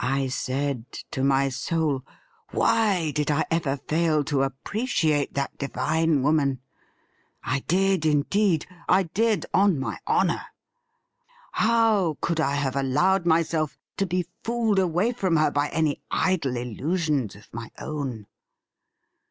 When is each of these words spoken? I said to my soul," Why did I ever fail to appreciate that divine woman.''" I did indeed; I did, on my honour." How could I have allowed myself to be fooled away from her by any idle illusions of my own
I 0.00 0.28
said 0.28 0.84
to 1.12 1.24
my 1.24 1.48
soul," 1.48 2.04
Why 2.50 3.10
did 3.10 3.30
I 3.30 3.46
ever 3.50 3.78
fail 3.78 4.22
to 4.24 4.42
appreciate 4.42 5.32
that 5.32 5.56
divine 5.56 6.22
woman.''" 6.22 6.60
I 7.42 7.60
did 7.60 8.04
indeed; 8.04 8.66
I 8.86 9.04
did, 9.04 9.46
on 9.54 9.78
my 9.78 9.98
honour." 10.06 10.42
How 11.52 12.18
could 12.20 12.38
I 12.38 12.54
have 12.56 12.76
allowed 12.76 13.24
myself 13.24 13.78
to 13.96 14.04
be 14.04 14.26
fooled 14.44 14.78
away 14.78 15.10
from 15.12 15.36
her 15.38 15.50
by 15.50 15.70
any 15.70 16.02
idle 16.10 16.58
illusions 16.58 17.34
of 17.34 17.48
my 17.54 17.70
own 17.78 18.26